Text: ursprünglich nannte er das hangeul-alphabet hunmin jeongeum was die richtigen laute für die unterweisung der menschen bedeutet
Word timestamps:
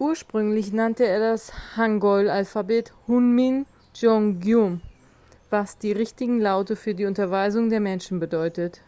ursprünglich 0.00 0.72
nannte 0.72 1.06
er 1.06 1.20
das 1.20 1.52
hangeul-alphabet 1.76 2.92
hunmin 3.06 3.64
jeongeum 3.94 4.80
was 5.50 5.78
die 5.78 5.92
richtigen 5.92 6.40
laute 6.40 6.74
für 6.74 6.96
die 6.96 7.06
unterweisung 7.06 7.70
der 7.70 7.78
menschen 7.78 8.18
bedeutet 8.18 8.80